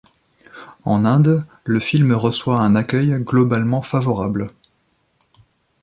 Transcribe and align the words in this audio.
En 0.83 1.05
Inde, 1.05 1.45
le 1.63 1.79
film 1.79 2.11
reçoit 2.13 2.59
un 2.59 2.75
accueil 2.75 3.19
globalement 3.19 3.83
favorable. 3.83 4.51